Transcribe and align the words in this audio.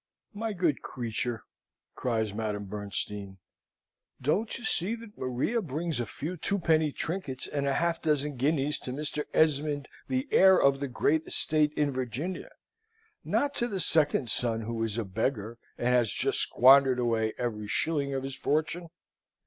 "My 0.33 0.53
good 0.53 0.81
creature," 0.81 1.43
cries 1.93 2.33
Madame 2.33 2.65
Bernstein, 2.65 3.37
"don't 4.19 4.57
you 4.57 4.65
see 4.65 4.95
that 4.95 5.15
Maria 5.15 5.61
brings 5.61 5.99
a 5.99 6.07
few 6.07 6.37
twopenny 6.37 6.91
trinkets 6.91 7.45
and 7.45 7.67
a 7.67 7.75
half 7.75 8.01
dozen 8.01 8.35
guineas 8.35 8.79
to 8.79 8.93
Mr. 8.93 9.25
Esmond, 9.31 9.87
the 10.07 10.27
heir 10.31 10.59
of 10.59 10.79
the 10.79 10.87
great 10.87 11.27
estate 11.27 11.71
in 11.73 11.91
Virginia, 11.91 12.49
not 13.23 13.53
to 13.53 13.67
the 13.67 13.79
second 13.79 14.31
son, 14.31 14.61
who 14.61 14.81
is 14.81 14.97
a 14.97 15.05
beggar, 15.05 15.59
and 15.77 15.89
has 15.89 16.11
just 16.11 16.39
squandered 16.39 16.97
away 16.97 17.33
every 17.37 17.67
shilling 17.67 18.11
of 18.15 18.23
his 18.23 18.35
fortune? 18.35 18.89